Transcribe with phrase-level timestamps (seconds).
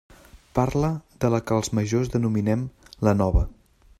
[0.59, 0.89] Parle
[1.25, 2.67] de la que els majors denominem
[3.09, 3.47] la Nova.